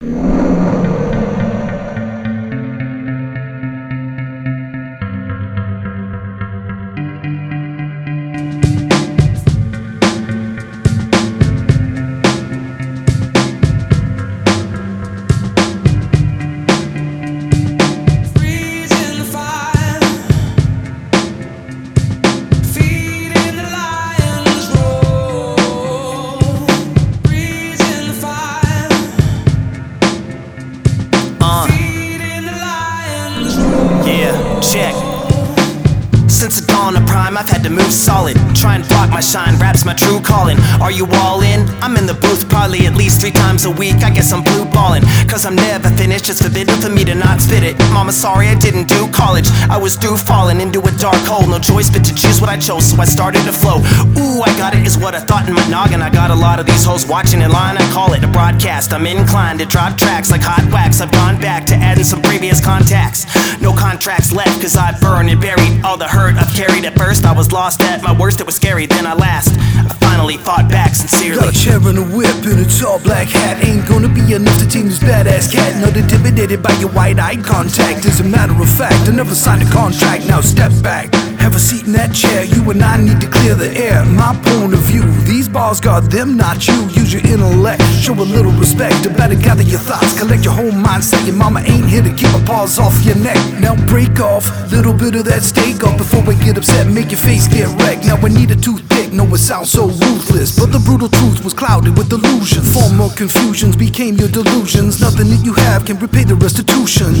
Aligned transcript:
Freezing 0.00 0.33
check. 34.74 35.03
Since 36.44 36.60
the 36.60 36.66
dawn 36.66 36.94
of 36.94 37.06
prime, 37.06 37.38
I've 37.38 37.48
had 37.48 37.62
to 37.62 37.70
move 37.70 37.90
solid. 37.90 38.36
Try 38.54 38.76
and 38.76 38.86
block 38.86 39.08
my 39.08 39.20
shine, 39.20 39.56
rap's 39.56 39.86
my 39.86 39.94
true 39.94 40.20
calling. 40.20 40.60
Are 40.76 40.92
you 40.92 41.08
all 41.24 41.40
in? 41.40 41.64
I'm 41.80 41.96
in 41.96 42.04
the 42.04 42.12
booth 42.12 42.50
probably 42.50 42.84
at 42.84 42.94
least 42.96 43.22
three 43.22 43.30
times 43.30 43.64
a 43.64 43.70
week. 43.70 44.04
I 44.04 44.10
guess 44.10 44.30
I'm 44.30 44.44
blue 44.44 44.66
balling. 44.66 45.00
Cause 45.24 45.46
I'm 45.46 45.56
never 45.56 45.88
finished, 45.96 46.28
it's 46.28 46.42
forbidden 46.42 46.76
for 46.82 46.90
me 46.90 47.02
to 47.06 47.14
not 47.14 47.40
spit 47.40 47.62
it. 47.62 47.78
Mama, 47.96 48.12
sorry 48.12 48.48
I 48.48 48.56
didn't 48.56 48.88
do 48.88 49.08
college. 49.08 49.48
I 49.72 49.78
was 49.78 49.96
through 49.96 50.18
falling 50.18 50.60
into 50.60 50.80
a 50.84 50.92
dark 51.00 51.16
hole. 51.24 51.48
No 51.48 51.58
choice 51.58 51.88
but 51.88 52.04
to 52.04 52.14
choose 52.14 52.42
what 52.42 52.50
I 52.50 52.58
chose, 52.58 52.90
so 52.92 53.00
I 53.00 53.06
started 53.06 53.42
to 53.48 53.52
flow. 53.52 53.80
Ooh, 54.20 54.42
I 54.44 54.52
got 54.60 54.76
it, 54.76 54.84
is 54.86 54.98
what 54.98 55.14
I 55.14 55.20
thought 55.20 55.48
in 55.48 55.54
my 55.54 55.66
noggin. 55.68 56.02
I 56.02 56.10
got 56.10 56.30
a 56.30 56.34
lot 56.36 56.60
of 56.60 56.66
these 56.66 56.84
hoes 56.84 57.06
watching 57.06 57.40
in 57.40 57.52
line. 57.52 57.78
I 57.78 57.90
call 57.90 58.12
it 58.12 58.22
a 58.22 58.28
broadcast. 58.28 58.92
I'm 58.92 59.06
inclined 59.06 59.60
to 59.60 59.64
drop 59.64 59.96
tracks 59.96 60.30
like 60.30 60.42
hot 60.42 60.70
wax. 60.70 61.00
I've 61.00 61.10
gone 61.10 61.40
back 61.40 61.64
to 61.68 61.74
adding 61.74 62.04
some 62.04 62.20
previous 62.20 62.62
contacts. 62.62 63.24
No 63.62 63.72
contracts 63.72 64.30
left, 64.30 64.60
cause 64.60 64.76
I 64.76 64.92
burned 65.00 65.30
and 65.30 65.40
buried 65.40 65.82
all 65.82 65.96
the 65.96 66.06
hurt 66.06 66.33
carried 66.54 66.84
at 66.84 66.96
first. 66.96 67.24
I 67.24 67.32
was 67.32 67.52
lost 67.52 67.82
at 67.82 68.02
my 68.02 68.16
worst, 68.16 68.40
it 68.40 68.46
was 68.46 68.54
scary, 68.54 68.86
then 68.86 69.06
I 69.06 69.14
last. 69.14 69.58
I 69.58 69.92
finally 70.00 70.36
fought 70.36 70.70
back 70.70 70.94
sincerely. 70.94 71.40
Got 71.40 71.54
a 71.54 71.58
chair 71.58 71.76
and 71.76 71.98
a 71.98 72.02
whip 72.02 72.36
and 72.46 72.64
a 72.64 72.68
tall 72.78 73.00
black 73.00 73.28
hat. 73.28 73.64
Ain't 73.64 73.86
gonna 73.86 74.08
be 74.08 74.32
enough 74.32 74.58
to 74.60 74.68
tame 74.68 74.86
this 74.86 75.00
badass 75.00 75.52
cat. 75.52 75.80
Not 75.80 75.96
intimidated 75.96 76.62
by 76.62 76.72
your 76.74 76.90
wide 76.92 77.18
eye 77.18 77.36
contact. 77.36 78.06
As 78.06 78.20
a 78.20 78.24
matter 78.24 78.54
of 78.54 78.68
fact, 78.68 79.08
I 79.08 79.12
never 79.12 79.34
signed 79.34 79.62
a 79.62 79.70
contract. 79.70 80.26
Now 80.26 80.40
step 80.40 80.72
back. 80.82 81.23
Have 81.44 81.56
a 81.56 81.58
seat 81.58 81.84
in 81.84 81.92
that 81.92 82.14
chair. 82.14 82.42
You 82.42 82.64
and 82.70 82.82
I 82.82 82.96
need 82.96 83.20
to 83.20 83.28
clear 83.28 83.54
the 83.54 83.68
air. 83.76 84.02
My 84.06 84.32
point 84.48 84.72
of 84.72 84.80
view. 84.88 85.04
These 85.28 85.46
bars 85.46 85.78
got 85.78 86.10
them, 86.10 86.38
not 86.38 86.66
you. 86.66 86.88
Use 86.88 87.12
your 87.12 87.20
intellect. 87.20 87.82
Show 88.00 88.14
a 88.14 88.24
little 88.24 88.50
respect. 88.52 89.04
Better 89.14 89.34
gather 89.36 89.62
your 89.62 89.78
thoughts. 89.78 90.18
Collect 90.18 90.42
your 90.42 90.54
whole 90.54 90.72
mindset. 90.72 91.20
Your 91.26 91.36
mama 91.36 91.60
ain't 91.60 91.84
here 91.84 92.00
to 92.00 92.08
keep 92.14 92.28
her 92.28 92.42
paws 92.46 92.78
off 92.78 92.96
your 93.04 93.16
neck. 93.16 93.36
Now 93.60 93.76
break 93.84 94.18
off. 94.20 94.48
Little 94.72 94.94
bit 94.94 95.16
of 95.16 95.26
that 95.26 95.42
steak 95.42 95.84
off 95.84 95.98
before 95.98 96.22
we 96.22 96.34
get 96.36 96.56
upset. 96.56 96.86
Make 96.86 97.10
your 97.10 97.20
face 97.20 97.46
get 97.46 97.68
wrecked. 97.76 98.06
Now 98.06 98.16
I 98.16 98.28
need 98.28 98.50
a 98.50 98.56
toothpick. 98.56 99.12
No, 99.12 99.24
it 99.34 99.36
sounds 99.36 99.70
so 99.70 99.88
ruthless. 99.88 100.58
But 100.58 100.72
the 100.72 100.80
brutal 100.80 101.10
truth 101.10 101.44
was 101.44 101.52
clouded 101.52 101.98
with 101.98 102.08
delusion. 102.08 102.64
Former 102.64 103.10
confusions 103.12 103.76
became 103.76 104.16
your 104.16 104.30
delusions. 104.30 104.98
Nothing 104.98 105.28
that 105.28 105.44
you 105.44 105.52
have 105.52 105.84
can 105.84 105.98
repay 105.98 106.24
the 106.24 106.36
restitution. 106.36 107.12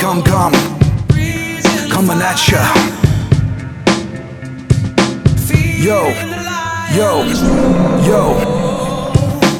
Come, 0.00 0.22
come, 0.22 0.52
coming 1.90 2.20
at 2.22 2.48
ya. 2.48 2.62
Yo, 5.78 6.08
Yo, 6.96 7.24
yo. 8.06 8.20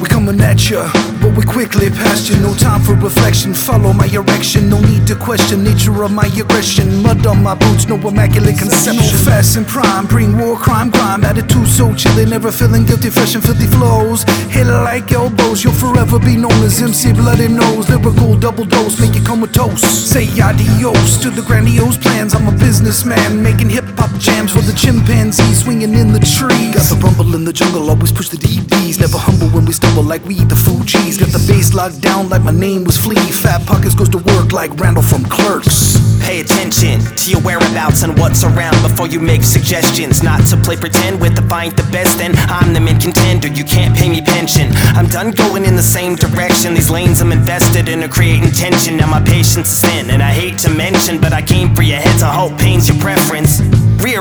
We 0.01 0.07
coming 0.07 0.41
at 0.41 0.69
ya, 0.69 0.91
but 1.21 1.37
we 1.37 1.43
quickly 1.43 1.89
past 1.89 2.29
you. 2.29 2.35
No 2.41 2.53
time 2.55 2.81
for 2.81 2.95
reflection. 2.95 3.53
Follow 3.53 3.93
my 3.93 4.07
erection. 4.07 4.69
No 4.69 4.81
need 4.81 5.05
to 5.07 5.15
question 5.15 5.63
nature 5.63 6.03
of 6.03 6.11
my 6.11 6.25
aggression. 6.25 7.01
Mud 7.03 7.25
on 7.27 7.43
my 7.43 7.55
boots, 7.55 7.87
no 7.87 7.95
immaculate 7.95 8.57
conception. 8.57 8.97
No 8.97 9.17
fast 9.29 9.55
and 9.55 9.67
prime, 9.67 10.07
bring 10.07 10.37
war, 10.37 10.57
crime, 10.57 10.89
grime. 10.89 11.23
Attitude 11.23 11.67
so 11.67 11.93
chilly, 11.93 12.25
never 12.25 12.51
feeling 12.51 12.85
guilty, 12.85 13.09
fresh 13.09 13.35
and 13.35 13.43
filthy 13.43 13.67
flows. 13.67 14.23
Hit 14.49 14.65
like 14.65 15.11
elbows, 15.11 15.63
you'll 15.63 15.73
forever 15.73 16.17
be 16.19 16.35
known 16.35 16.57
as 16.63 16.81
MC 16.81 17.13
Bloody 17.13 17.47
Nose. 17.47 17.89
Lyrical 17.89 18.35
double 18.37 18.65
dose, 18.65 18.99
make 18.99 19.13
you 19.13 19.23
comatose. 19.23 19.81
Say 19.81 20.25
adios 20.41 21.21
to 21.21 21.29
the 21.29 21.43
grandiose 21.43 21.97
plans. 21.97 22.33
I'm 22.33 22.47
a 22.47 22.51
businessman, 22.57 23.41
making 23.41 23.69
hip 23.69 23.85
hop 23.97 24.11
jams 24.19 24.51
for 24.51 24.61
the 24.61 24.73
chimpanzees 24.73 25.61
swinging 25.63 25.93
in 25.93 26.11
the 26.11 26.19
trees. 26.19 26.73
Got 26.73 26.89
the 26.89 26.97
rumble 27.03 27.35
in 27.35 27.45
the 27.45 27.53
jungle, 27.53 27.89
always 27.89 28.11
push 28.11 28.29
the 28.29 28.37
DBs. 28.37 28.99
Never 28.99 29.17
humble 29.17 29.49
when 29.49 29.65
we 29.65 29.73
stumble 29.73 30.03
like 30.03 30.25
we 30.25 30.35
eat 30.35 30.49
the 30.49 30.55
food 30.55 30.87
cheese. 30.87 31.10
Got 31.17 31.33
the 31.33 31.43
bass 31.51 31.73
locked 31.73 32.01
down 32.01 32.29
like 32.29 32.41
my 32.41 32.51
name 32.51 32.83
was 32.83 32.97
Flea. 32.97 33.15
Fat 33.15 33.65
pockets 33.67 33.93
goes 33.93 34.09
to 34.09 34.17
work 34.17 34.53
like 34.53 34.71
Randall 34.79 35.03
from 35.03 35.25
Clerks. 35.25 35.99
Pay 36.23 36.39
attention 36.39 37.01
to 37.01 37.31
your 37.31 37.41
whereabouts 37.41 38.03
and 38.03 38.17
what's 38.17 38.43
around 38.43 38.79
before 38.81 39.07
you 39.07 39.19
make 39.19 39.43
suggestions. 39.43 40.23
Not 40.23 40.45
to 40.47 40.57
play 40.57 40.77
pretend 40.77 41.19
with 41.19 41.35
the 41.35 41.41
find 41.43 41.73
the 41.75 41.83
best, 41.91 42.17
then 42.17 42.31
I'm 42.47 42.73
the 42.73 42.79
main 42.79 42.99
contender. 42.99 43.49
You 43.49 43.65
can't 43.65 43.95
pay 43.95 44.07
me 44.09 44.21
pension. 44.21 44.71
I'm 44.95 45.07
done 45.07 45.31
going 45.31 45.65
in 45.65 45.75
the 45.75 45.83
same 45.83 46.15
direction. 46.15 46.73
These 46.73 46.89
lanes 46.89 47.19
I'm 47.19 47.31
invested 47.31 47.89
in 47.89 48.03
are 48.03 48.07
creating 48.07 48.51
tension. 48.51 48.97
Now 48.97 49.09
my 49.09 49.21
patience 49.21 49.67
is 49.73 49.81
thin, 49.81 50.09
and 50.09 50.23
I 50.23 50.31
hate 50.31 50.57
to 50.59 50.69
mention, 50.69 51.19
but 51.19 51.33
I 51.33 51.41
came 51.41 51.75
for 51.75 51.81
your 51.81 51.99
heads. 51.99 52.23
I 52.23 52.31
hope 52.31 52.57
pain's 52.57 52.87
your 52.87 52.99
preference. 52.99 53.50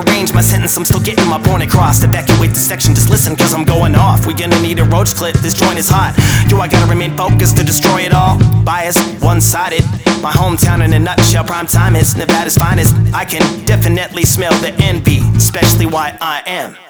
Rearrange 0.00 0.32
my 0.32 0.40
sentence, 0.40 0.76
I'm 0.76 0.84
still 0.84 1.00
getting 1.00 1.26
my 1.28 1.38
point 1.38 1.62
across. 1.62 2.02
Evacuate 2.02 2.50
the 2.50 2.58
section, 2.58 2.94
just 2.94 3.10
listen, 3.10 3.36
cause 3.36 3.52
I'm 3.52 3.64
going 3.64 3.94
off. 3.94 4.26
We 4.26 4.32
gonna 4.34 4.60
need 4.62 4.78
a 4.78 4.84
roach 4.84 5.14
clip, 5.14 5.34
this 5.36 5.54
joint 5.54 5.78
is 5.78 5.88
hot. 5.90 6.14
Do 6.48 6.60
I 6.60 6.68
gotta 6.68 6.88
remain 6.88 7.16
focused 7.16 7.56
to 7.58 7.64
destroy 7.64 8.02
it 8.02 8.14
all? 8.14 8.38
Biased, 8.64 9.22
one 9.22 9.40
sided. 9.40 9.84
My 10.22 10.32
hometown 10.32 10.84
in 10.84 10.92
a 10.94 10.98
nutshell, 10.98 11.44
Prime 11.44 11.66
Tyme 11.66 11.96
is 11.96 12.16
Nevada's 12.16 12.56
finest. 12.56 12.94
I 13.12 13.24
can 13.24 13.42
definitely 13.66 14.24
smell 14.24 14.52
the 14.60 14.72
envy, 14.82 15.18
especially 15.36 15.86
why 15.86 16.16
I 16.20 16.42
am. 16.46 16.89